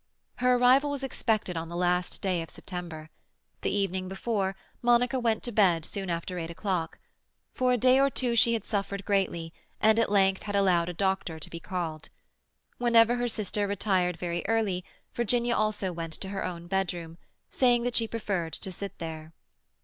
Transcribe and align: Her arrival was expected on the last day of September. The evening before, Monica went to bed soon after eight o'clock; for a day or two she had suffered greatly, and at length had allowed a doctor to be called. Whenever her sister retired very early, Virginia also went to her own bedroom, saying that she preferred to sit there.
Her 0.37 0.55
arrival 0.55 0.89
was 0.89 1.03
expected 1.03 1.55
on 1.55 1.69
the 1.69 1.75
last 1.75 2.23
day 2.23 2.41
of 2.41 2.49
September. 2.49 3.11
The 3.61 3.69
evening 3.69 4.09
before, 4.09 4.55
Monica 4.81 5.19
went 5.19 5.43
to 5.43 5.51
bed 5.51 5.85
soon 5.85 6.09
after 6.09 6.39
eight 6.39 6.49
o'clock; 6.49 6.97
for 7.53 7.71
a 7.71 7.77
day 7.77 7.99
or 7.99 8.09
two 8.09 8.35
she 8.35 8.53
had 8.53 8.65
suffered 8.65 9.05
greatly, 9.05 9.53
and 9.79 9.99
at 9.99 10.11
length 10.11 10.41
had 10.41 10.55
allowed 10.55 10.89
a 10.89 10.93
doctor 10.95 11.37
to 11.37 11.49
be 11.51 11.59
called. 11.59 12.09
Whenever 12.79 13.17
her 13.17 13.27
sister 13.27 13.67
retired 13.67 14.17
very 14.17 14.43
early, 14.47 14.83
Virginia 15.13 15.53
also 15.55 15.93
went 15.93 16.13
to 16.13 16.29
her 16.29 16.43
own 16.43 16.65
bedroom, 16.65 17.19
saying 17.51 17.83
that 17.83 17.95
she 17.95 18.07
preferred 18.07 18.53
to 18.53 18.71
sit 18.71 18.97
there. 18.97 19.33